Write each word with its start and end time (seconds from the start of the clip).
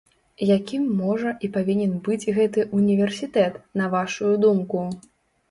Якім 0.51 0.87
можа 1.01 1.33
і 1.47 1.49
павінен 1.57 1.91
быць 2.07 2.29
гэты 2.39 2.65
ўніверсітэт, 2.79 3.61
на 3.83 3.93
вашую 3.93 4.33
думку? 4.49 4.83